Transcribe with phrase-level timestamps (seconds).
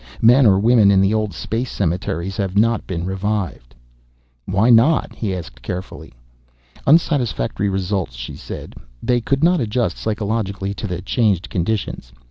[0.23, 3.75] Men or women in the old space cemeteries have not been revived."
[4.45, 6.11] "Why not?" he asked carefully.
[6.87, 8.73] "Unsatisfactory results," she said.
[9.03, 12.11] "They could not adjust psychologically to changed conditions.